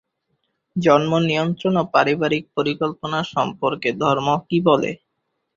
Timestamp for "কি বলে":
4.47-4.91